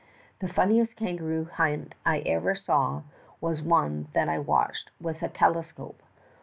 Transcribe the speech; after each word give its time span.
"The 0.39 0.47
funniest 0.49 0.95
kangaroo 0.95 1.45
hunt 1.45 1.93
I 2.07 2.21
ever 2.21 2.55
saw 2.55 3.03
was 3.39 3.61
one 3.61 4.07
that 4.13 4.29
I 4.29 4.39
watched 4.39 4.89
with 4.99 5.21
a 5.21 5.29
telescope. 5.29 6.01